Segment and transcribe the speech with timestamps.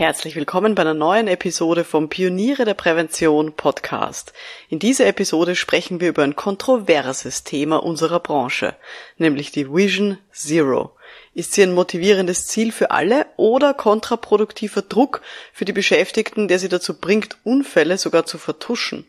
[0.00, 4.32] Herzlich willkommen bei einer neuen Episode vom Pioniere der Prävention Podcast.
[4.70, 8.74] In dieser Episode sprechen wir über ein kontroverses Thema unserer Branche,
[9.18, 10.96] nämlich die Vision Zero.
[11.34, 15.20] Ist sie ein motivierendes Ziel für alle oder kontraproduktiver Druck
[15.52, 19.06] für die Beschäftigten, der sie dazu bringt, Unfälle sogar zu vertuschen?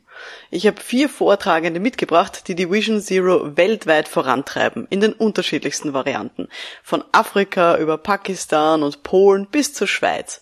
[0.50, 6.50] Ich habe vier Vortragende mitgebracht, die die Vision Zero weltweit vorantreiben, in den unterschiedlichsten Varianten.
[6.84, 10.42] Von Afrika über Pakistan und Polen bis zur Schweiz.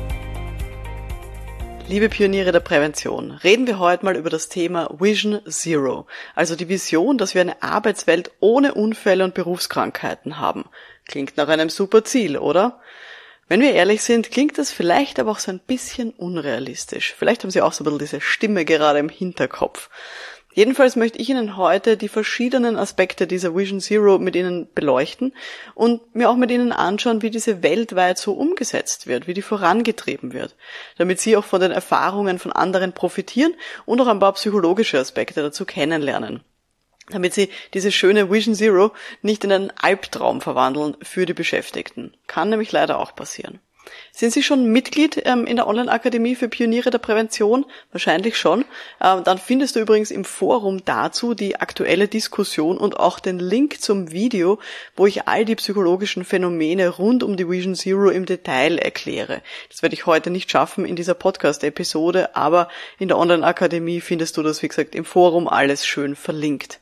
[1.91, 6.69] Liebe Pioniere der Prävention, reden wir heute mal über das Thema Vision Zero, also die
[6.69, 10.69] Vision, dass wir eine Arbeitswelt ohne Unfälle und Berufskrankheiten haben.
[11.05, 12.79] Klingt nach einem super Ziel, oder?
[13.49, 17.13] Wenn wir ehrlich sind, klingt das vielleicht aber auch so ein bisschen unrealistisch.
[17.19, 19.89] Vielleicht haben Sie auch so ein bisschen diese Stimme gerade im Hinterkopf.
[20.53, 25.33] Jedenfalls möchte ich Ihnen heute die verschiedenen Aspekte dieser Vision Zero mit Ihnen beleuchten
[25.75, 30.33] und mir auch mit Ihnen anschauen, wie diese weltweit so umgesetzt wird, wie die vorangetrieben
[30.33, 30.55] wird,
[30.97, 33.53] damit Sie auch von den Erfahrungen von anderen profitieren
[33.85, 36.43] und auch ein paar psychologische Aspekte dazu kennenlernen
[37.09, 42.13] damit sie diese schöne Vision Zero nicht in einen Albtraum verwandeln für die Beschäftigten.
[42.27, 43.59] Kann nämlich leider auch passieren.
[44.11, 47.65] Sind Sie schon Mitglied ähm, in der Online-Akademie für Pioniere der Prävention?
[47.91, 48.65] Wahrscheinlich schon.
[49.01, 53.81] Ähm, dann findest du übrigens im Forum dazu die aktuelle Diskussion und auch den Link
[53.81, 54.59] zum Video,
[54.95, 59.41] wo ich all die psychologischen Phänomene rund um die Vision Zero im Detail erkläre.
[59.69, 62.67] Das werde ich heute nicht schaffen in dieser Podcast-Episode, aber
[62.99, 66.79] in der Online-Akademie findest du das, wie gesagt, im Forum alles schön verlinkt.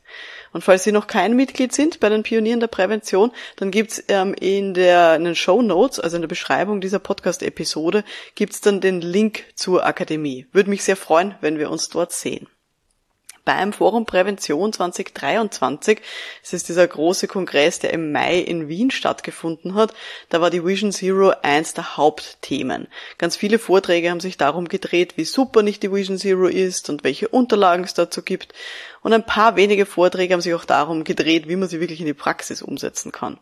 [0.52, 4.34] Und falls Sie noch kein Mitglied sind bei den Pionieren der Prävention, dann gibt's ähm,
[4.34, 9.44] in, in den Show Notes, also in der Beschreibung dieser Podcast-Episode, gibt's dann den Link
[9.54, 10.46] zur Akademie.
[10.52, 12.48] Würde mich sehr freuen, wenn wir uns dort sehen
[13.44, 16.00] beim Forum Prävention 2023.
[16.42, 19.92] Es ist dieser große Kongress, der im Mai in Wien stattgefunden hat.
[20.28, 22.88] Da war die Vision Zero eins der Hauptthemen.
[23.18, 27.02] Ganz viele Vorträge haben sich darum gedreht, wie super nicht die Vision Zero ist und
[27.04, 28.54] welche Unterlagen es dazu gibt.
[29.02, 32.06] Und ein paar wenige Vorträge haben sich auch darum gedreht, wie man sie wirklich in
[32.06, 33.38] die Praxis umsetzen kann.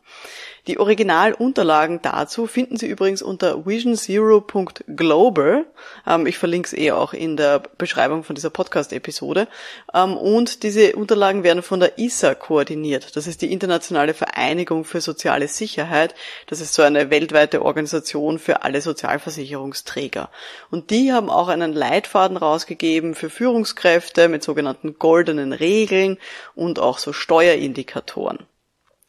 [0.69, 5.65] Die Originalunterlagen dazu finden Sie übrigens unter visionsero.global.
[6.07, 9.49] Ähm, ich verlinke es eh auch in der Beschreibung von dieser Podcast-Episode.
[9.95, 13.17] Ähm, und diese Unterlagen werden von der ISA koordiniert.
[13.17, 16.15] Das ist die Internationale Vereinigung für soziale Sicherheit.
[16.49, 20.29] Das ist so eine weltweite Organisation für alle Sozialversicherungsträger.
[20.71, 26.19] Und die haben auch einen Leitfaden rausgegeben für Führungskräfte mit sogenannten goldenen Regeln
[26.55, 28.47] und auch so Steuerindikatoren.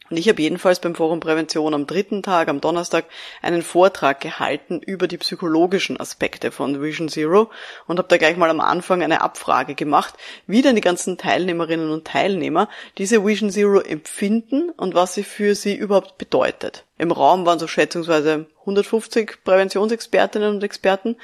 [0.10, 3.06] Und ich habe jedenfalls beim Forum Prävention am dritten Tag, am Donnerstag,
[3.42, 7.50] einen Vortrag gehalten über die psychologischen Aspekte von Vision Zero
[7.88, 10.16] und habe da gleich mal am Anfang eine Abfrage gemacht,
[10.48, 15.56] wie denn die ganzen Teilnehmerinnen und Teilnehmer diese Vision Zero empfinden und was sie für
[15.56, 16.86] sie überhaupt bedeutet.
[16.98, 21.16] Im Raum waren so schätzungsweise 150 Präventionsexpertinnen und Experten.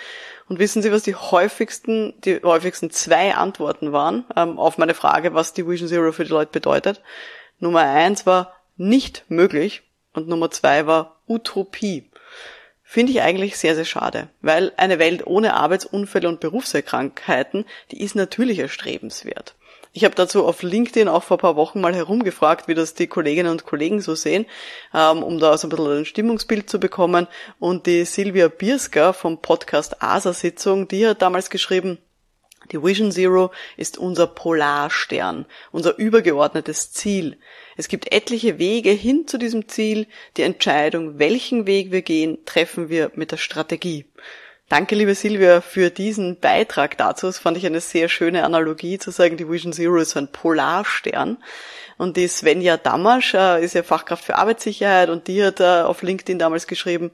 [0.48, 5.34] Und wissen Sie, was die häufigsten, die häufigsten zwei Antworten waren ähm, auf meine Frage,
[5.34, 7.02] was die Vision Zero für die Leute bedeutet?
[7.60, 12.10] Nummer eins war nicht möglich und Nummer zwei war Utopie.
[12.84, 18.16] Finde ich eigentlich sehr, sehr schade, weil eine Welt ohne Arbeitsunfälle und Berufserkrankheiten, die ist
[18.16, 19.56] natürlich erstrebenswert.
[19.98, 23.50] Ich habe dazu auf LinkedIn auch vor paar Wochen mal herumgefragt, wie das die Kolleginnen
[23.50, 24.46] und Kollegen so sehen,
[24.94, 27.28] ähm, um da so ein bisschen ein Stimmungsbild zu bekommen.
[27.60, 31.98] Und die Silvia Bierska vom Podcast ASA-Sitzung, die hat damals geschrieben,
[32.72, 37.38] die Vision Zero ist unser Polarstern, unser übergeordnetes Ziel.
[37.78, 40.08] Es gibt etliche Wege hin zu diesem Ziel.
[40.38, 44.06] Die Entscheidung, welchen Weg wir gehen, treffen wir mit der Strategie.
[44.68, 47.28] Danke, liebe Silvia, für diesen Beitrag dazu.
[47.28, 51.38] Das fand ich eine sehr schöne Analogie zu sagen, die Vision Zero ist ein Polarstern.
[51.98, 56.02] Und die Svenja Damasch äh, ist ja Fachkraft für Arbeitssicherheit und die hat äh, auf
[56.02, 57.12] LinkedIn damals geschrieben,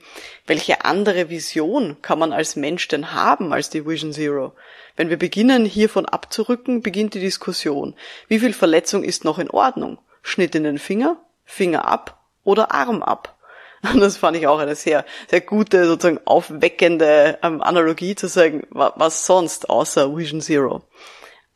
[0.48, 4.54] welche andere Vision kann man als Mensch denn haben als die Vision Zero?
[4.96, 7.96] Wenn wir beginnen, hiervon abzurücken, beginnt die Diskussion.
[8.28, 10.00] Wie viel Verletzung ist noch in Ordnung?
[10.22, 13.38] Schnitt in den Finger, Finger ab oder Arm ab?
[13.82, 18.68] Und das fand ich auch eine sehr, sehr gute, sozusagen aufweckende ähm, Analogie zu sagen,
[18.70, 20.84] was sonst außer Vision Zero.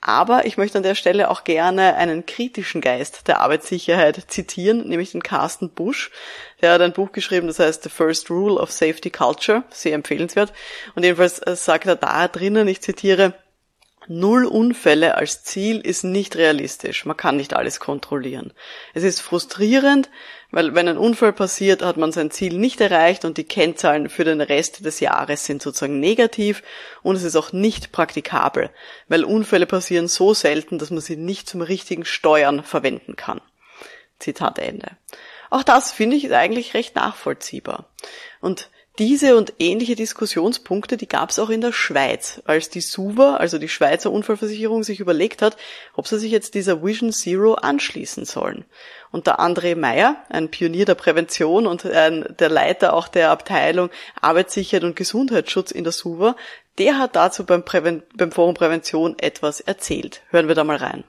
[0.08, 5.14] Aber ich möchte an der Stelle auch gerne einen kritischen Geist der Arbeitssicherheit zitieren, nämlich
[5.14, 6.12] den Carsten Busch.
[6.62, 10.54] Der hat ein Buch geschrieben, das heißt The First Rule of Safety Culture, sehr empfehlenswert.
[10.94, 13.34] Und jedenfalls äh, sagt er da drinnen, ich zitiere,
[14.08, 17.06] Null Unfälle als Ziel ist nicht realistisch.
[17.06, 18.54] Man kann nicht alles kontrollieren.
[18.94, 20.10] Es ist frustrierend,
[20.52, 24.24] weil wenn ein Unfall passiert, hat man sein Ziel nicht erreicht und die Kennzahlen für
[24.24, 26.64] den Rest des Jahres sind sozusagen negativ
[27.02, 28.70] und es ist auch nicht praktikabel,
[29.08, 33.42] weil Unfälle passieren so selten, dass man sie nicht zum richtigen Steuern verwenden kann.
[34.20, 34.92] Zitat Ende.
[35.50, 37.90] Auch das finde ich eigentlich recht nachvollziehbar.
[38.42, 43.36] Und diese und ähnliche Diskussionspunkte, die gab es auch in der Schweiz, als die SUVA,
[43.36, 45.58] also die Schweizer Unfallversicherung, sich überlegt hat,
[45.96, 48.66] ob sie sich jetzt dieser Vision Zero anschließen sollen.
[49.12, 53.90] Und der André Meyer, ein Pionier der Prävention und ein, der Leiter auch der Abteilung
[54.22, 56.36] Arbeitssicherheit und Gesundheitsschutz in der SUVA,
[56.78, 60.22] der hat dazu beim, Präven beim Forum Prävention etwas erzählt.
[60.30, 61.04] Hören wir da mal rein.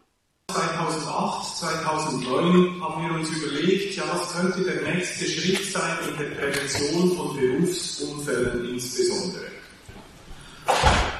[0.51, 6.31] 2008, 2009 haben wir uns überlegt, ja, was könnte der nächste Schritt sein in der
[6.37, 9.47] Prävention von Berufsunfällen insbesondere.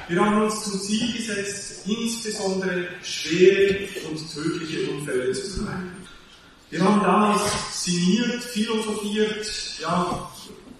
[0.07, 6.07] Wir haben uns zum Ziel gesetzt, insbesondere schwere und tödliche Unfälle zu vermeiden.
[6.69, 7.41] Wir haben damals
[7.71, 9.45] sinniert, philosophiert,
[9.81, 10.29] ja,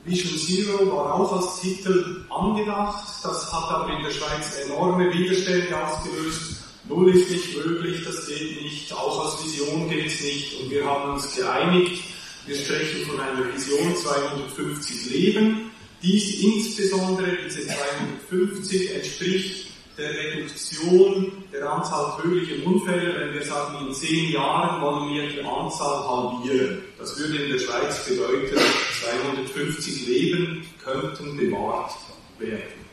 [0.04, 5.86] Vision Zero war auch als Titel angedacht, das hat aber in der Schweiz enorme Widerstände
[5.86, 6.58] ausgelöst
[6.90, 10.62] Null ist nicht möglich, das geht nicht, auch als Vision geht es nicht.
[10.62, 12.02] Und wir haben uns geeinigt,
[12.48, 15.72] wir sprechen von einer Vision 250 Leben.
[16.02, 19.68] Dies insbesondere, diese 250, entspricht
[19.98, 25.42] der Reduktion der Anzahl tödlicher Unfälle, wenn wir sagen, in zehn Jahren wollen wir die
[25.42, 26.84] Anzahl halbieren.
[27.00, 28.56] Das würde in der Schweiz bedeuten,
[29.02, 31.92] 250 Leben könnten bewahrt
[32.38, 32.88] werden.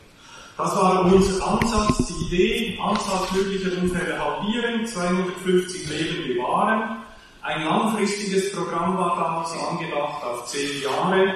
[0.57, 7.04] Das war unser Ansatz, die Idee, Anzahl tödlicher Unfälle halbieren, 250 Leben bewahren.
[7.45, 11.35] Ein langfristiges Programm war damals angedacht auf zehn Jahre,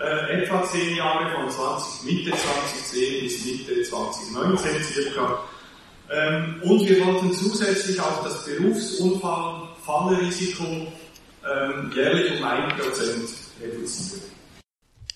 [0.00, 5.40] äh, etwa zehn Jahre von 20, Mitte 2010 bis Mitte 2019 circa.
[6.10, 12.48] Ähm, und wir wollten zusätzlich auch das Berufsunfallfallrisiko ähm, jährlich um 1%
[13.60, 14.22] reduzieren.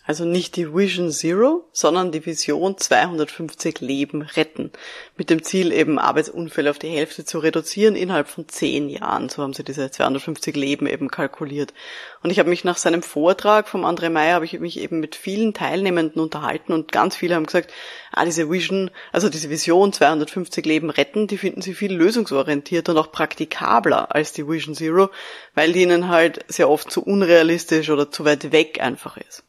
[0.08, 4.70] Also nicht die Vision Zero, sondern die Vision 250 Leben retten.
[5.16, 9.28] Mit dem Ziel eben Arbeitsunfälle auf die Hälfte zu reduzieren innerhalb von zehn Jahren.
[9.28, 11.74] So haben sie diese 250 Leben eben kalkuliert.
[12.22, 15.16] Und ich habe mich nach seinem Vortrag vom André Meyer, habe ich mich eben mit
[15.16, 17.72] vielen Teilnehmenden unterhalten und ganz viele haben gesagt,
[18.12, 22.98] ah, diese Vision, also diese Vision 250 Leben retten, die finden sie viel lösungsorientierter und
[22.98, 25.10] auch praktikabler als die Vision Zero,
[25.56, 29.42] weil die ihnen halt sehr oft zu unrealistisch oder zu weit weg einfach ist.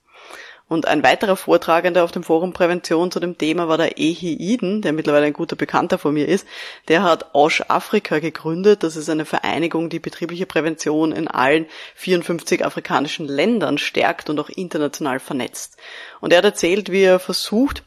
[0.69, 4.81] Und ein weiterer Vortragender auf dem Forum Prävention zu dem Thema war der Ehi Iden,
[4.81, 6.45] der mittlerweile ein guter Bekannter von mir ist.
[6.89, 8.83] Der hat Osh Afrika gegründet.
[8.83, 14.49] Das ist eine Vereinigung, die betriebliche Prävention in allen 54 afrikanischen Ländern stärkt und auch
[14.49, 15.77] international vernetzt.
[16.19, 17.83] Und er hat erzählt, wie er versucht,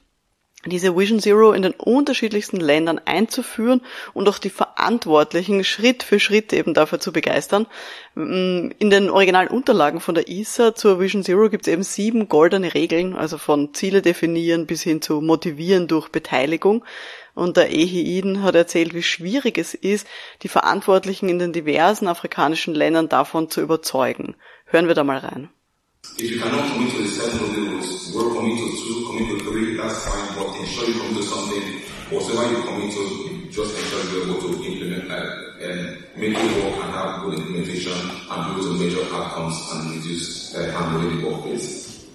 [0.67, 3.81] diese Vision Zero in den unterschiedlichsten Ländern einzuführen
[4.13, 7.67] und auch die Verantwortlichen Schritt für Schritt eben dafür zu begeistern.
[8.15, 12.29] Mm, in den originalen Unterlagen von der ISA zur Vision Zero gibt es eben sieben
[12.29, 16.85] goldene Regeln, also von Ziele definieren bis hin zu motivieren durch Beteiligung.
[17.35, 20.07] Und der Ehiiden hat erzählt, wie schwierig es ist,
[20.43, 24.35] die Verantwortlichen in den diversen afrikanischen Ländern davon zu überzeugen.
[24.67, 25.49] Hören wir da mal rein.
[26.19, 29.29] If you cannot commit to the seven of the rules, well commit to two, commit
[29.29, 29.40] to three,
[29.91, 31.63] that's fine, but ensure you commit to something,
[32.15, 35.27] whatever you commit to, just ensure you're able to implement that
[35.61, 39.97] and make it work and have good implementation and be able to measure outcomes and
[39.97, 42.07] reduce uh, handling the workplace.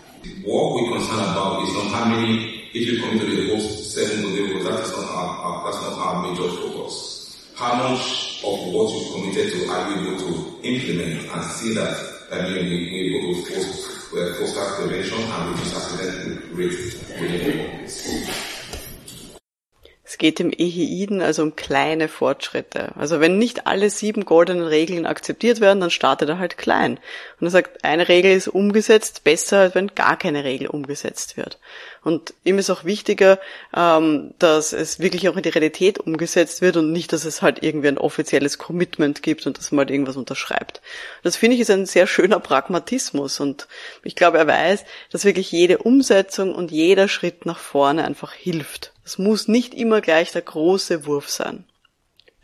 [0.43, 4.23] What we're concerned about is not how many, if you commit to the whole seven
[4.25, 7.51] of the that is not our, our, that's not our major focus.
[7.55, 12.15] How much of what you've committed to are you able to implement and see that
[12.31, 13.51] then we, we able to
[14.15, 18.54] the cost of prevention and which is activated with within the.
[20.15, 22.93] Es geht im Eheiden also um kleine Fortschritte.
[22.95, 27.01] Also wenn nicht alle sieben goldenen Regeln akzeptiert werden, dann startet er halt klein.
[27.41, 31.59] Und er sagt, eine Regel ist umgesetzt, besser als wenn gar keine Regel umgesetzt wird.
[32.01, 33.39] Und ihm ist auch wichtiger,
[33.75, 37.61] ähm, dass es wirklich auch in die Realität umgesetzt wird und nicht, dass es halt
[37.61, 40.79] irgendwie ein offizielles Commitment gibt und dass man halt irgendwas unterschreibt.
[41.23, 43.67] Das finde ich ist ein sehr schöner Pragmatismus und
[44.01, 48.93] ich glaube, er weiß, dass wirklich jede Umsetzung und jeder Schritt nach vorne einfach hilft.
[49.05, 51.63] Es muss nicht immer gleich der große Wurf sein.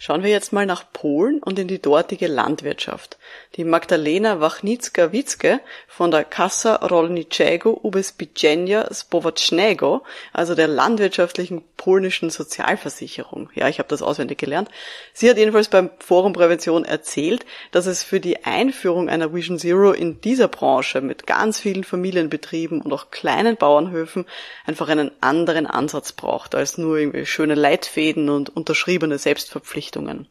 [0.04, 3.20] Schauen wir jetzt mal nach Polen und in die dortige Landwirtschaft.
[3.56, 10.02] Die Magdalena Wachnicka-Witzke von der Kassa Rolniczego Ubezpieczenia Społecznego,
[10.34, 13.52] also der landwirtschaftlichen polnischen Sozialversicherung.
[13.54, 14.70] Ja, ich habe das auswendig gelernt.
[15.14, 19.92] Sie hat jedenfalls beim Forum Prävention erzählt, dass es für die Einführung einer Vision Zero
[19.92, 24.26] in dieser Branche mit ganz vielen Familienbetrieben und auch kleinen Bauernhöfen
[24.66, 29.91] einfach einen anderen Ansatz braucht als nur irgendwie schöne Leitfäden und unterschriebene Selbstverpflichtungen.
[29.92, 30.28] Verpflichtungen.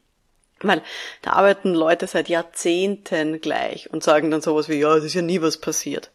[0.62, 0.82] Weil
[1.22, 5.22] da arbeiten Leute seit Jahrzehnten gleich und sagen dann sowas wie, ja, es ist ja
[5.22, 6.10] nie was passiert.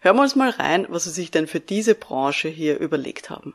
[0.00, 3.54] Hören wir uns mal rein, was sie sich denn für diese Branche hier überlegt haben.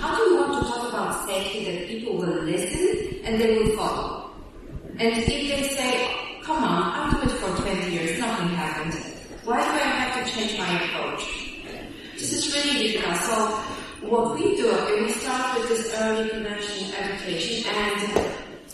[0.00, 3.76] How do you want to talk about safety that people will listen and they will
[3.76, 4.30] follow?
[4.98, 6.10] And if they say,
[6.44, 8.94] come on, I've done it for 20 years, nothing happened.
[9.44, 9.82] Why do
[14.98, 18.31] is we start with this early prevention education and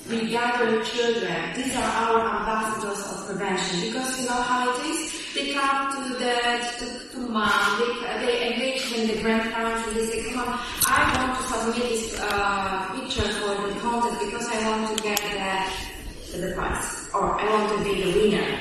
[0.09, 1.55] we gather children.
[1.55, 5.13] These are our ambassadors of prevention because you know how it is.
[5.35, 6.35] They come to the
[6.79, 7.79] to, to mom.
[7.79, 11.89] They, they engage in the grandparents and they say, "Come on, I want to submit
[11.91, 17.39] this uh, picture for the contest because I want to get the the prize or
[17.39, 18.59] I want to be the winner."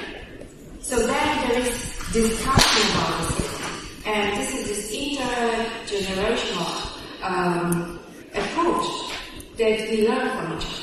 [0.82, 6.72] So then there is discussion about this, and this is this intergenerational
[7.24, 8.00] um,
[8.34, 8.88] approach
[9.58, 10.77] that we learn from each other.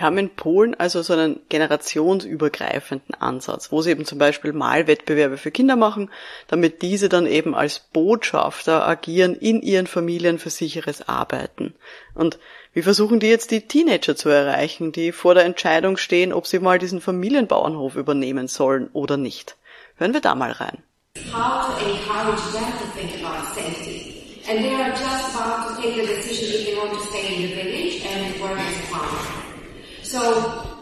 [0.00, 5.36] Die haben in Polen also so einen generationsübergreifenden Ansatz, wo sie eben zum Beispiel Malwettbewerbe
[5.36, 6.10] für Kinder machen,
[6.48, 11.74] damit diese dann eben als Botschafter agieren in ihren Familien für sicheres Arbeiten.
[12.14, 12.38] Und
[12.72, 16.60] wie versuchen die jetzt die Teenager zu erreichen, die vor der Entscheidung stehen, ob sie
[16.60, 19.58] mal diesen Familienbauernhof übernehmen sollen oder nicht?
[19.96, 20.82] Hören wir da mal rein.
[21.12, 24.40] To encourage them to think about safety.
[24.48, 25.19] And they are just
[30.20, 30.76] So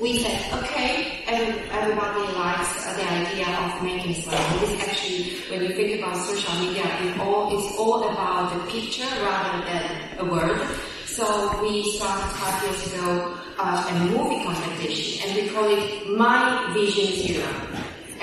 [0.00, 4.62] we said, okay, everybody likes the idea of making slide.
[4.62, 8.70] It is actually, when you think about social media, it all, it's all about the
[8.70, 10.62] picture rather than a word.
[11.06, 11.26] So
[11.60, 17.16] we started five years ago uh, a movie competition, and we call it My Vision
[17.18, 17.48] Zero.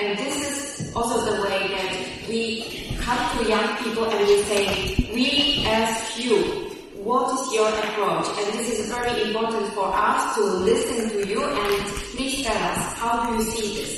[0.00, 5.10] And this is also the way that we come to young people and we say,
[5.12, 6.69] we ask you,
[7.10, 8.28] what is your approach?
[8.38, 12.78] And this is very important for us to listen to you and please tell us,
[13.02, 13.90] how do you see this?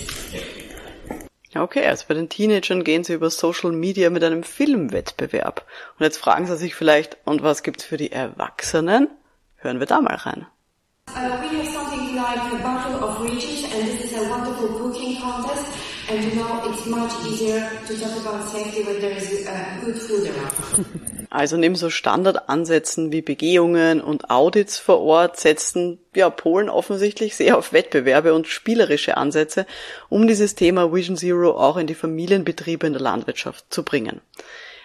[1.55, 5.67] Okay, also bei den Teenagern gehen sie über Social Media mit einem Filmwettbewerb.
[5.99, 9.09] Und jetzt fragen sie sich vielleicht, und was gibt's für die Erwachsenen?
[9.57, 10.47] Hören wir da mal rein.
[11.11, 15.21] Uh, we have something like a Battle of Regions and this is a wonderful cooking
[15.21, 15.67] contest
[16.09, 20.01] and you know it's much easier to talk about safety when there is uh, good
[20.01, 21.09] food around.
[21.33, 27.57] Also neben so Standardansätzen wie Begehungen und Audits vor Ort setzten ja Polen offensichtlich sehr
[27.57, 29.65] auf Wettbewerbe und spielerische Ansätze,
[30.11, 34.21] um dieses Thema Vision Zero auch in die Familienbetriebe in der Landwirtschaft zu bringen.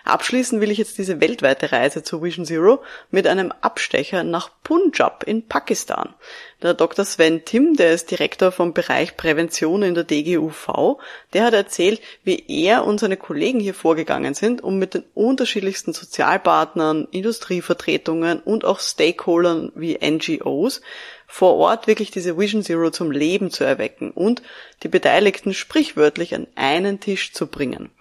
[0.10, 5.24] Abschließen will ich jetzt diese weltweite Reise zu Vision Zero mit einem Abstecher nach Punjab
[5.24, 6.14] in Pakistan.
[6.62, 7.06] Der Dr.
[7.06, 10.98] Sven Tim, der ist Direktor vom Bereich Prävention in der DGUV,
[11.34, 15.94] der hat erzählt, wie er und seine Kollegen hier vorgegangen sind, um mit den unterschiedlichsten
[15.94, 20.82] Sozialpartnern, Industrievertretungen und auch Stakeholdern wie NGOs
[21.28, 24.42] vor Ort wirklich diese Vision Zero zum Leben zu erwecken und
[24.84, 27.92] die Beteiligten sprichwörtlich an einen Tisch zu bringen.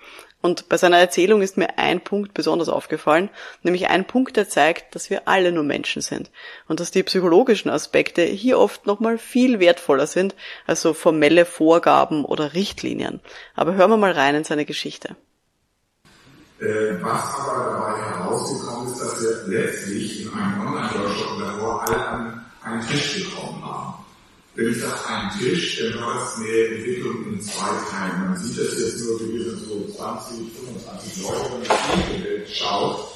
[0.46, 3.30] Und bei seiner Erzählung ist mir ein Punkt besonders aufgefallen,
[3.64, 6.30] nämlich ein Punkt, der zeigt, dass wir alle nur Menschen sind
[6.68, 12.24] und dass die psychologischen Aspekte hier oft nochmal viel wertvoller sind als so formelle Vorgaben
[12.24, 13.18] oder Richtlinien.
[13.56, 15.16] Aber hören wir mal rein in seine Geschichte.
[16.60, 22.44] Äh, was aber dabei herausgekommen ist, dass wir letztlich in einem Online-Workshop davor alle an
[22.62, 24.05] einen Tisch gekommen haben.
[24.56, 28.30] Wenn ich sage einen Tisch, dann war das eine Entwicklung in zwei Teilen.
[28.30, 32.24] Man sieht das jetzt nur, wir sind so 20, 25 Leute, wenn man in die
[32.24, 33.06] Welt schaut,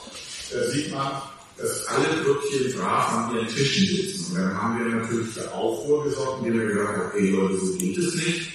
[0.53, 1.13] da sieht man,
[1.57, 4.33] dass alle wirklich brav an ihren Tischen sitzen.
[4.33, 7.73] Und dann haben wir natürlich für Aufruhr gesorgt, indem wir gesagt haben, okay Leute, so
[7.79, 8.51] geht es nicht.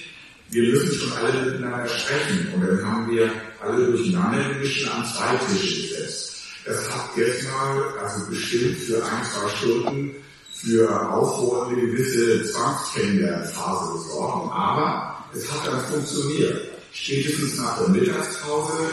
[0.50, 2.52] Wir müssen schon alle miteinander sprechen.
[2.54, 6.36] Und dann haben wir alle durcheinander gemischt an zwei Tische gesetzt.
[6.64, 10.14] Das hat jetzt mal, also bestimmt für ein, zwei Stunden
[10.56, 14.52] für Aufruhr eine gewisse Zwangskennenlernphase gesorgt.
[14.52, 16.60] Aber es hat dann funktioniert.
[16.92, 18.90] Spätestens nach der Mittagspause,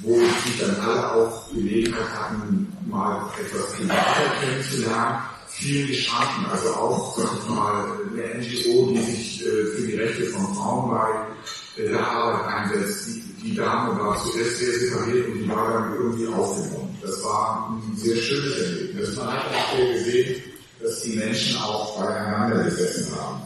[0.00, 5.18] wo sich dann alle auch Gelegenheit hatten, mal etwas privater kennenzulernen,
[5.48, 6.46] vielen gestanden.
[6.52, 10.90] Also auch, sag ich mal, eine NGO, die sich äh, für die Rechte von Frauen
[10.90, 13.06] bei äh, der Arbeit einsetzt.
[13.06, 16.98] Die, die Dame war zuerst sehr separiert und die war dann irgendwie aufgenommen.
[17.00, 19.16] Das war ein sehr schönes Erlebnis.
[19.16, 20.42] Man hat auch gesehen,
[20.80, 23.42] dass die Menschen auch beieinander gesessen haben.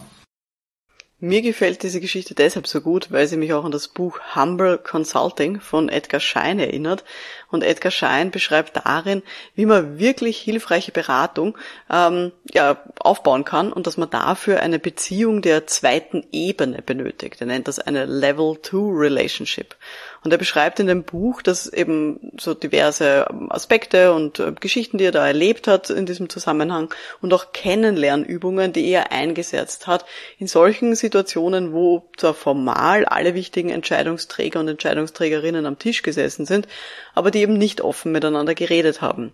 [1.22, 4.78] Mir gefällt diese Geschichte deshalb so gut, weil sie mich auch an das Buch Humble
[4.78, 7.04] Consulting von Edgar Schein erinnert.
[7.50, 9.22] Und Edgar Schein beschreibt darin,
[9.54, 11.58] wie man wirklich hilfreiche Beratung
[11.90, 17.42] ähm, ja, aufbauen kann und dass man dafür eine Beziehung der zweiten Ebene benötigt.
[17.42, 19.76] Er nennt das eine Level 2 Relationship.
[20.22, 25.04] Und er beschreibt in dem Buch, dass eben so diverse Aspekte und äh, Geschichten, die
[25.04, 30.04] er da erlebt hat in diesem Zusammenhang und auch Kennenlernübungen, die er eingesetzt hat,
[30.38, 36.68] in solchen Situationen, wo zwar formal alle wichtigen Entscheidungsträger und Entscheidungsträgerinnen am Tisch gesessen sind,
[37.14, 39.32] aber die eben nicht offen miteinander geredet haben.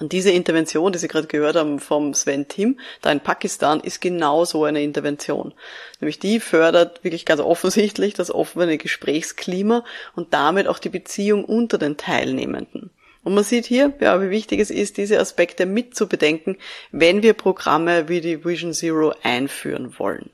[0.00, 4.00] Und diese Intervention, die Sie gerade gehört haben vom Sven Tim, da in Pakistan, ist
[4.00, 5.54] genau so eine Intervention.
[6.00, 9.84] Nämlich die fördert wirklich ganz offensichtlich das offene Gesprächsklima
[10.16, 12.90] und damit auch die Beziehung unter den Teilnehmenden.
[13.22, 16.58] Und man sieht hier, ja, wie wichtig es ist, diese Aspekte mitzubedenken,
[16.92, 20.30] wenn wir Programme wie die Vision Zero einführen wollen.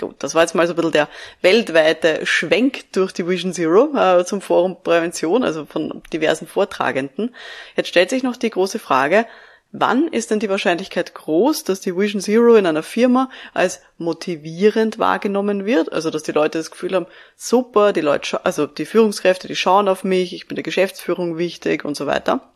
[0.00, 1.08] Gut, das war jetzt mal so ein bisschen der
[1.42, 7.34] weltweite Schwenk durch die Vision Zero äh, zum Forum Prävention, also von diversen Vortragenden.
[7.76, 9.26] Jetzt stellt sich noch die große Frage,
[9.72, 14.98] wann ist denn die Wahrscheinlichkeit groß, dass die Vision Zero in einer Firma als motivierend
[14.98, 15.92] wahrgenommen wird?
[15.92, 19.86] Also, dass die Leute das Gefühl haben, super, die Leute, also die Führungskräfte, die schauen
[19.86, 22.50] auf mich, ich bin der Geschäftsführung wichtig und so weiter.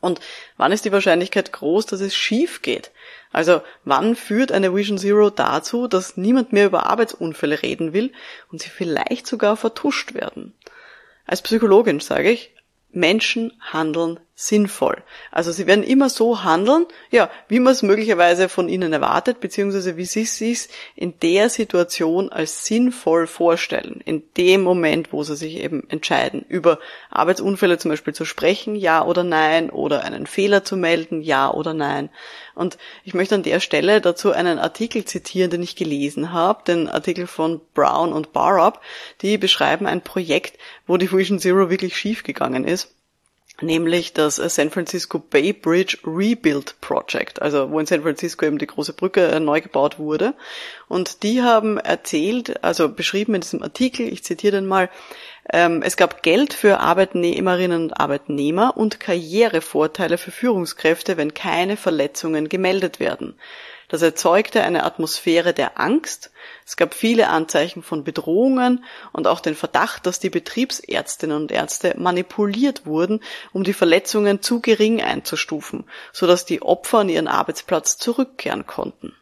[0.00, 0.20] Und
[0.56, 2.90] wann ist die Wahrscheinlichkeit groß, dass es schief geht?
[3.32, 8.12] Also wann führt eine Vision Zero dazu, dass niemand mehr über Arbeitsunfälle reden will
[8.50, 10.54] und sie vielleicht sogar vertuscht werden?
[11.26, 12.54] Als Psychologin sage ich,
[12.92, 15.02] Menschen handeln sinnvoll.
[15.32, 19.96] Also sie werden immer so handeln, ja, wie man es möglicherweise von ihnen erwartet, beziehungsweise
[19.96, 25.36] wie sie es sich in der Situation als sinnvoll vorstellen, in dem Moment, wo sie
[25.36, 26.78] sich eben entscheiden, über
[27.08, 31.72] Arbeitsunfälle zum Beispiel zu sprechen, ja oder nein, oder einen Fehler zu melden, ja oder
[31.72, 32.10] nein.
[32.54, 36.90] Und ich möchte an der Stelle dazu einen Artikel zitieren, den ich gelesen habe, den
[36.90, 38.80] Artikel von Brown und Barup,
[39.22, 42.95] die beschreiben ein Projekt, wo die Vision Zero wirklich schiefgegangen ist
[43.60, 48.66] nämlich das San Francisco Bay Bridge Rebuild Project, also wo in San Francisco eben die
[48.66, 50.34] große Brücke äh, neu gebaut wurde.
[50.88, 54.90] Und die haben erzählt, also beschrieben in diesem Artikel, ich zitiere den mal,
[55.52, 62.48] ähm, es gab Geld für Arbeitnehmerinnen und Arbeitnehmer und Karrierevorteile für Führungskräfte, wenn keine Verletzungen
[62.48, 63.38] gemeldet werden.
[63.88, 66.32] Das erzeugte eine Atmosphäre der Angst.
[66.64, 71.94] Es gab viele Anzeichen von Bedrohungen und auch den Verdacht, dass die Betriebsärztinnen und Ärzte
[71.96, 73.20] manipuliert wurden,
[73.52, 79.14] um die Verletzungen zu gering einzustufen, sodass die Opfer an ihren Arbeitsplatz zurückkehren konnten.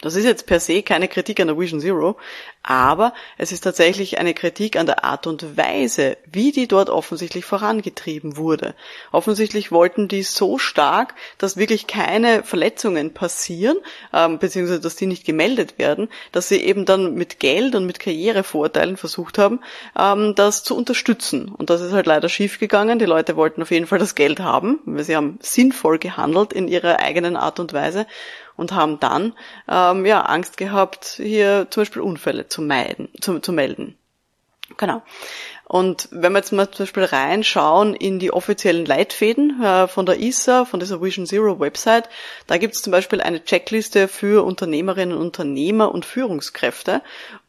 [0.00, 2.16] Das ist jetzt per se keine Kritik an der Vision Zero,
[2.62, 7.44] aber es ist tatsächlich eine Kritik an der Art und Weise, wie die dort offensichtlich
[7.44, 8.74] vorangetrieben wurde.
[9.12, 13.78] Offensichtlich wollten die so stark, dass wirklich keine Verletzungen passieren,
[14.12, 18.00] ähm, beziehungsweise dass die nicht gemeldet werden, dass sie eben dann mit Geld und mit
[18.00, 19.60] Karrierevorteilen versucht haben,
[19.98, 21.48] ähm, das zu unterstützen.
[21.48, 22.98] Und das ist halt leider schiefgegangen.
[22.98, 26.68] Die Leute wollten auf jeden Fall das Geld haben, weil sie haben sinnvoll gehandelt in
[26.68, 28.06] ihrer eigenen Art und Weise
[28.60, 29.32] und haben dann
[29.68, 33.96] ähm, ja Angst gehabt, hier zum Beispiel Unfälle zu meiden, zu, zu melden.
[34.76, 35.02] Genau.
[35.64, 40.20] Und wenn wir jetzt mal zum Beispiel reinschauen in die offiziellen Leitfäden äh, von der
[40.20, 42.08] ISA, von dieser Vision Zero Website,
[42.46, 47.02] da gibt es zum Beispiel eine Checkliste für Unternehmerinnen und Unternehmer und Führungskräfte.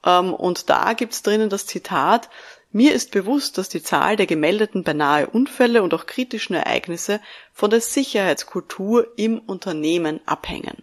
[0.05, 2.29] Ähm, und da gibt es drinnen das Zitat,
[2.73, 7.19] mir ist bewusst, dass die Zahl der gemeldeten beinahe Unfälle und auch kritischen Ereignisse
[7.51, 10.81] von der Sicherheitskultur im Unternehmen abhängen.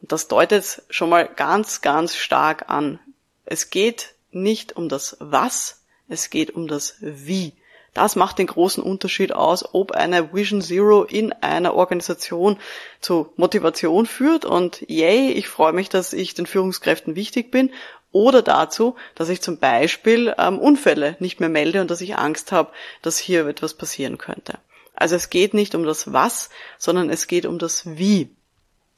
[0.00, 3.00] Und das deutet schon mal ganz, ganz stark an.
[3.44, 7.54] Es geht nicht um das Was, es geht um das Wie.
[7.96, 12.58] Das macht den großen Unterschied aus, ob eine Vision Zero in einer Organisation
[13.00, 17.70] zu Motivation führt und yay, ich freue mich, dass ich den Führungskräften wichtig bin
[18.12, 22.52] oder dazu, dass ich zum Beispiel ähm, Unfälle nicht mehr melde und dass ich Angst
[22.52, 24.58] habe, dass hier etwas passieren könnte.
[24.94, 28.35] Also es geht nicht um das Was, sondern es geht um das Wie.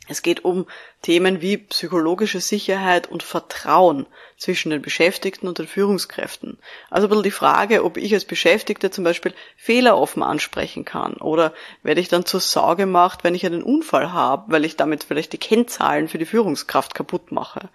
[0.08, 0.66] Es geht um
[1.02, 4.06] Themen wie psychologische Sicherheit und Vertrauen
[4.38, 6.58] zwischen den Beschäftigten und den Führungskräften.
[6.90, 11.14] Also ein bisschen die Frage, ob ich als Beschäftigte zum Beispiel Fehler offen ansprechen kann
[11.14, 15.04] oder werde ich dann zur Sau gemacht, wenn ich einen Unfall habe, weil ich damit
[15.04, 17.68] vielleicht die Kennzahlen für die Führungskraft kaputt mache.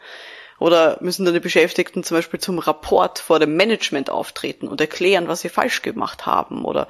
[0.64, 5.28] Oder müssen dann die Beschäftigten zum Beispiel zum Rapport vor dem Management auftreten und erklären,
[5.28, 6.64] was sie falsch gemacht haben?
[6.64, 6.88] Oder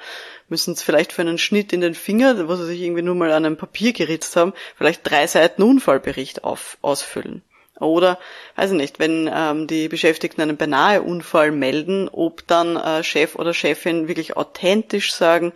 [0.47, 3.31] müssen es vielleicht für einen Schnitt in den Finger, wo sie sich irgendwie nur mal
[3.31, 7.41] an einem Papier geritzt haben, vielleicht drei Seiten Unfallbericht auf, ausfüllen?
[7.79, 8.19] Oder,
[8.57, 13.33] weiß ich nicht, wenn ähm, die Beschäftigten einen beinahe Unfall melden, ob dann äh, Chef
[13.33, 15.51] oder Chefin wirklich authentisch sagen,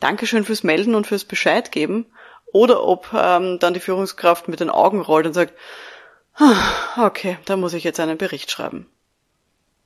[0.00, 2.06] Dankeschön fürs Melden und fürs Bescheid geben
[2.52, 5.54] oder ob ähm, dann die Führungskraft mit den Augen rollt und sagt,
[6.96, 8.86] okay, da muss ich jetzt einen Bericht schreiben.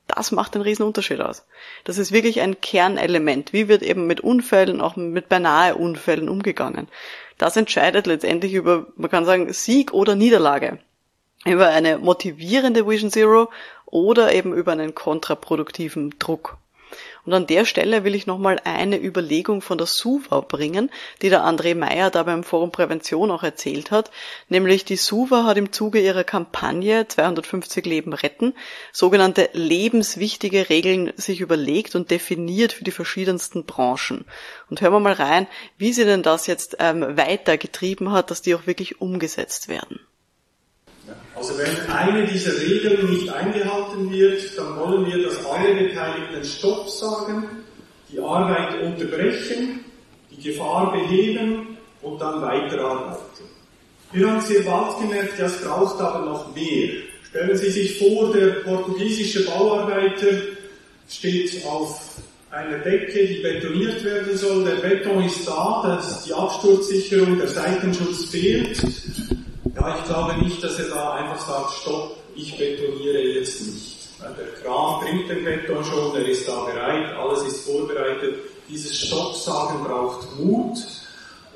[0.06, 1.46] Das macht einen riesen Unterschied aus.
[1.84, 3.52] Das ist wirklich ein Kernelement.
[3.52, 6.88] Wie wird eben mit Unfällen, auch mit beinahe Unfällen umgegangen?
[7.37, 10.78] Das entscheidet letztendlich über, man kann sagen, Sieg oder Niederlage.
[11.44, 13.50] Über eine motivierende Vision Zero
[13.84, 16.56] oder eben über einen kontraproduktiven Druck.
[17.28, 21.44] Und an der Stelle will ich nochmal eine Überlegung von der SUVA bringen, die der
[21.44, 24.10] André Meyer da beim Forum Prävention auch erzählt hat.
[24.48, 28.54] Nämlich die SUVA hat im Zuge ihrer Kampagne 250 Leben retten
[28.94, 34.24] sogenannte lebenswichtige Regeln sich überlegt und definiert für die verschiedensten Branchen.
[34.70, 38.40] Und hören wir mal rein, wie sie denn das jetzt ähm, weiter getrieben hat, dass
[38.40, 40.00] die auch wirklich umgesetzt werden.
[41.38, 46.90] Also wenn eine dieser Regeln nicht eingehalten wird, dann wollen wir, dass alle Beteiligten Stopp
[46.90, 47.44] sagen,
[48.11, 49.85] die Arbeit unterbrechen,
[50.33, 53.44] die Gefahr beheben und dann weiterarbeiten.
[54.11, 57.03] Wir haben sehr bald gemerkt, ja, es braucht aber noch mehr.
[57.29, 60.38] Stellen Sie sich vor, der portugiesische Bauarbeiter
[61.09, 62.01] steht auf
[62.51, 64.64] einer Decke, die betoniert werden soll.
[64.64, 68.83] Der Beton ist da, die Absturzsicherung, der Seitenschutz fehlt.
[69.80, 74.08] Ja, ich glaube nicht, dass er da einfach sagt, stopp, ich betoniere jetzt nicht.
[74.20, 78.34] Der Kran bringt den Beton schon, er ist da bereit, alles ist vorbereitet.
[78.68, 80.78] Dieses Stopp-Sagen braucht Mut.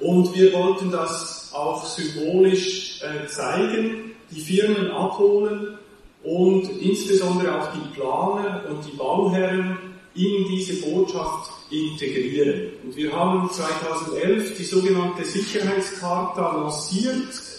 [0.00, 5.78] Und wir wollten das auch symbolisch äh, zeigen, die Firmen abholen
[6.22, 9.78] und insbesondere auch die Planer und die Bauherren
[10.14, 12.70] in diese Botschaft integrieren.
[12.84, 17.51] Und wir haben 2011 die sogenannte Sicherheitscharta lanciert,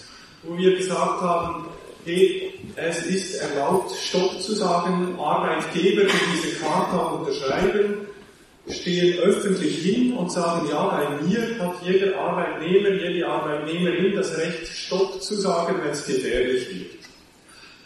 [0.43, 1.65] wo wir gesagt haben,
[2.05, 8.07] hey, es ist erlaubt, Stopp zu sagen, Arbeitgeber, die diese Charta unterschreiben,
[8.69, 14.67] stehen öffentlich hin und sagen, ja, bei mir hat jeder Arbeitnehmer, jede Arbeitnehmerin das Recht,
[14.67, 17.03] Stopp zu sagen, wenn es gefährlich wird.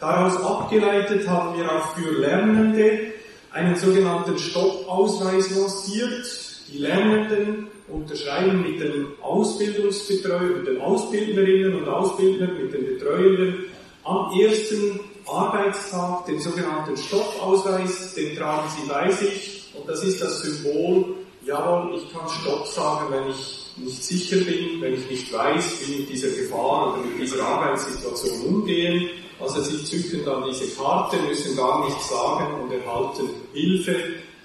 [0.00, 3.12] Daraus abgeleitet haben wir auch für Lernende
[3.50, 6.26] einen sogenannten Stoppausweis lanciert.
[6.70, 13.64] Die Lernenden unterschreiben mit den Ausbildungsbetreuern, mit den Ausbildnerinnen und Ausbildnern, mit den Betreuenden
[14.04, 20.42] am ersten Arbeitstag den sogenannten Stoppausweis, den tragen sie bei sich und das ist das
[20.42, 25.86] Symbol, jawohl, ich kann Stopp sagen, wenn ich nicht sicher bin, wenn ich nicht weiß,
[25.86, 29.08] wie mit dieser Gefahr oder mit dieser Arbeitssituation umgehen.
[29.40, 33.96] Also sie zücken dann diese Karte, müssen gar nichts sagen und erhalten Hilfe.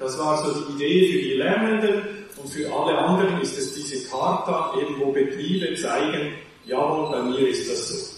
[0.03, 2.25] Das war so die Idee für die Lernenden.
[2.35, 6.33] Und für alle anderen ist es diese Charta, eben wo Betriebe zeigen,
[6.65, 8.13] jawohl, bei mir ist das so.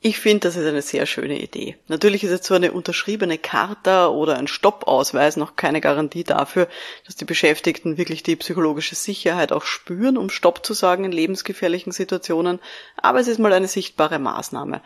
[0.00, 1.76] Ich finde, das ist eine sehr schöne Idee.
[1.88, 6.68] Natürlich ist jetzt so eine unterschriebene Charta oder ein Stoppausweis noch keine Garantie dafür,
[7.04, 11.90] dass die Beschäftigten wirklich die psychologische Sicherheit auch spüren, um Stopp zu sagen in lebensgefährlichen
[11.90, 12.60] Situationen,
[12.96, 14.82] aber es ist mal eine sichtbare Maßnahme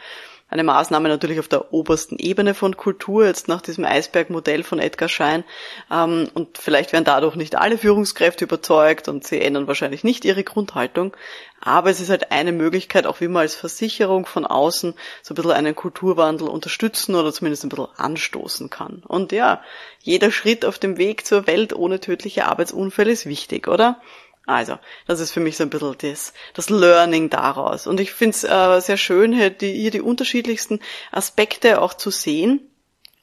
[0.53, 5.09] eine Maßnahme natürlich auf der obersten Ebene von Kultur, jetzt nach diesem Eisbergmodell von Edgar
[5.09, 5.45] Schein.
[5.91, 10.45] Ähm, und vielleicht werden dadurch nicht alle Führungskräfte überzeugt und sie ändern wahrscheinlich nicht ihre
[10.45, 11.17] Grundhaltung.
[11.61, 15.37] Aber es ist halt eine Möglichkeit, auch wie man als Versicherung von außen so ein
[15.37, 19.03] bisschen einen Kulturwandel unterstützen oder zumindest ein bisschen anstoßen kann.
[19.09, 19.63] Und ja,
[20.01, 24.03] jeder Schritt auf dem Weg zur Welt ohne tödliche Arbeitsunfälle ist wichtig, oder?
[24.47, 27.87] Also, das ist für mich so ein bisschen das, das Learning daraus.
[27.87, 30.81] Und ich finde es äh, sehr schön, hier die, hier die unterschiedlichsten
[31.13, 32.61] Aspekte auch zu sehen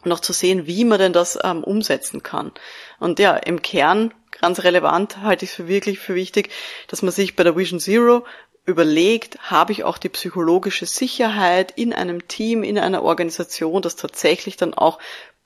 [0.04, 2.54] und auch zu sehen, wie man denn das ähm, umsetzen kann.
[3.00, 6.52] Und ja, im Kern, ganz relevant, halte ich es für wirklich für wichtig,
[6.88, 8.26] dass man sich bei der Vision Zero
[8.66, 14.56] überlegt, habe ich auch die psychologische Sicherheit in einem Team, in einer Organisation, das tatsächlich
[14.56, 15.00] dann auch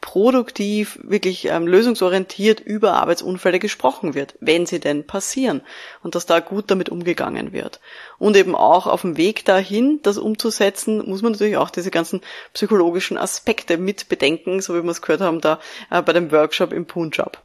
[0.04, 5.62] produktiv, wirklich ähm, lösungsorientiert über Arbeitsunfälle gesprochen wird, wenn sie denn passieren
[6.04, 7.80] und dass da gut damit umgegangen wird.
[8.20, 12.20] Und eben auch auf dem Weg dahin, das umzusetzen, muss man natürlich auch diese ganzen
[12.54, 16.74] psychologischen Aspekte mit bedenken, so wie wir es gehört haben da äh, bei dem Workshop
[16.74, 17.42] im Punjab.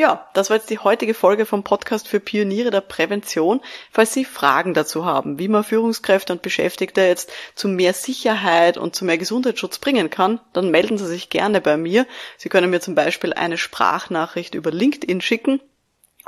[0.00, 3.60] Ja, das war jetzt die heutige Folge vom Podcast für Pioniere der Prävention.
[3.90, 8.96] Falls Sie Fragen dazu haben, wie man Führungskräfte und Beschäftigte jetzt zu mehr Sicherheit und
[8.96, 12.06] zu mehr Gesundheitsschutz bringen kann, dann melden Sie sich gerne bei mir.
[12.38, 15.60] Sie können mir zum Beispiel eine Sprachnachricht über LinkedIn schicken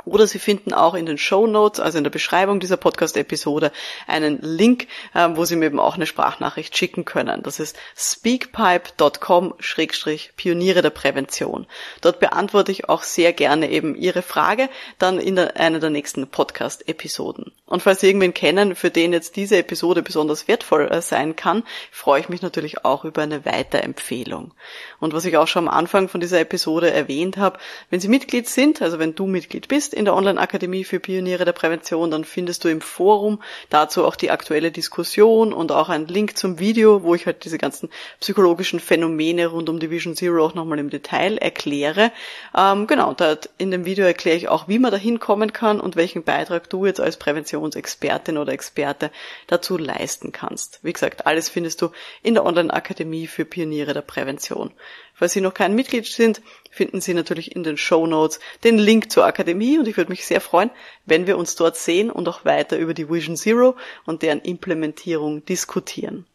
[0.05, 3.71] oder Sie finden auch in den Show Notes, also in der Beschreibung dieser Podcast-Episode,
[4.07, 7.41] einen Link, äh, wo Sie mir eben auch eine Sprachnachricht schicken können.
[7.43, 11.65] Das ist speakpipe.com-pioniere der Prävention.
[12.01, 17.53] Dort beantworte ich auch sehr gerne eben Ihre Frage dann in einer der nächsten Podcast-Episoden.
[17.73, 21.63] Und falls Sie irgendwen kennen, für den jetzt diese Episode besonders wertvoll äh, sein kann,
[21.89, 24.53] freue ich mich natürlich auch über eine Weiterempfehlung.
[24.99, 27.57] Und was ich auch schon am Anfang von dieser Episode erwähnt habe,
[27.89, 31.53] wenn Sie Mitglied sind, also wenn du Mitglied bist in der Online-Akademie für Pioniere der
[31.53, 36.37] Prävention, dann findest du im Forum dazu auch die aktuelle Diskussion und auch einen Link
[36.37, 40.53] zum Video, wo ich halt diese ganzen psychologischen Phänomene rund um die Vision Zero auch
[40.53, 42.11] nochmal im Detail erkläre.
[42.55, 45.95] Ähm, genau, da in dem Video erkläre ich auch, wie man da hinkommen kann und
[45.95, 49.11] welchen Beitrag du jetzt als Prävention Kommunikationsexpertin oder Experte
[49.47, 50.79] dazu leisten kannst.
[50.83, 54.71] Wie gesagt, alles findest du in der Online-Akademie für Pioniere der Prävention.
[55.13, 59.11] Falls Sie noch kein Mitglied sind, finden Sie natürlich in den Show Notes den Link
[59.11, 60.71] zur Akademie und ich würde mich sehr freuen,
[61.05, 65.45] wenn wir uns dort sehen und auch weiter über die Vision Zero und deren Implementierung
[65.45, 66.25] diskutieren.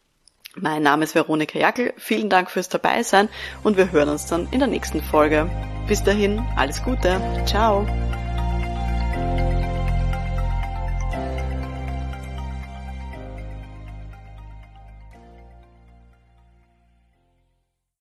[0.55, 3.29] Mein Name ist Veronika Jackel, vielen Dank fürs Dabeisein
[3.63, 5.49] und wir hören uns dann in der nächsten Folge.
[5.87, 7.85] Bis dahin, alles Gute, ciao!